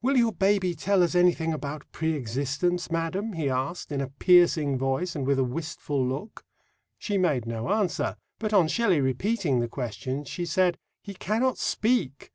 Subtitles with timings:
[0.00, 4.78] "Will your baby tell us anything about pre existence, madam?" he asked, in a piercing
[4.78, 6.44] voice and with a wistful look.
[7.00, 12.30] She made no answer, but on Shelley repeating the question she said, "He cannot speak."